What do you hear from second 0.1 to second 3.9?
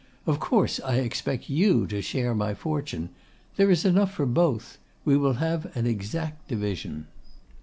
Of course I expect you to share my fortune. There is